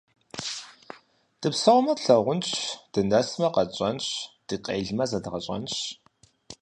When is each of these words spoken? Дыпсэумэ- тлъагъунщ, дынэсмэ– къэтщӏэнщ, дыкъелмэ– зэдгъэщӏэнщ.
Дыпсэумэ- 1.41 1.93
тлъагъунщ, 1.97 2.49
дынэсмэ– 2.91 3.47
къэтщӏэнщ, 3.55 4.05
дыкъелмэ– 4.47 5.03
зэдгъэщӏэнщ. 5.09 5.73